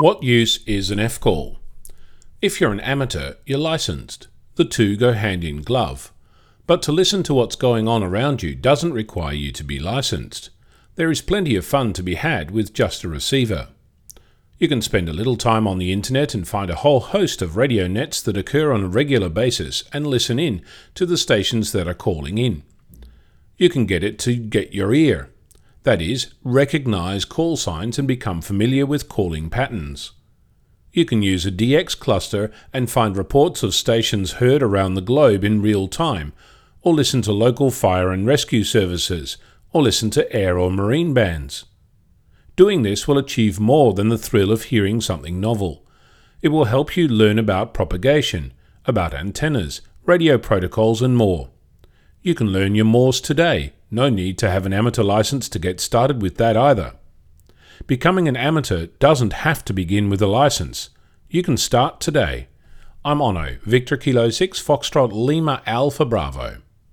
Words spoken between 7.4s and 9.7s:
going on around you doesn't require you to